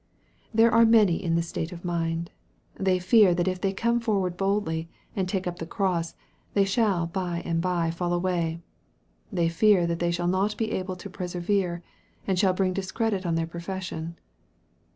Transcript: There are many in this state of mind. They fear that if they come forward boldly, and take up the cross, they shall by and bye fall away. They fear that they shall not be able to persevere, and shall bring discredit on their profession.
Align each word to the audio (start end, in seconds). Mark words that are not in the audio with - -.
There 0.51 0.71
are 0.73 0.83
many 0.83 1.23
in 1.23 1.35
this 1.35 1.47
state 1.49 1.71
of 1.71 1.85
mind. 1.85 2.31
They 2.73 2.97
fear 2.97 3.35
that 3.35 3.47
if 3.47 3.61
they 3.61 3.71
come 3.71 3.99
forward 3.99 4.35
boldly, 4.35 4.89
and 5.15 5.29
take 5.29 5.45
up 5.45 5.59
the 5.59 5.67
cross, 5.67 6.15
they 6.55 6.65
shall 6.65 7.05
by 7.05 7.43
and 7.45 7.61
bye 7.61 7.91
fall 7.91 8.11
away. 8.11 8.61
They 9.31 9.47
fear 9.47 9.85
that 9.85 9.99
they 9.99 10.09
shall 10.09 10.25
not 10.27 10.57
be 10.57 10.71
able 10.71 10.95
to 10.95 11.09
persevere, 11.11 11.83
and 12.25 12.39
shall 12.39 12.53
bring 12.53 12.73
discredit 12.73 13.27
on 13.27 13.35
their 13.35 13.45
profession. 13.45 14.17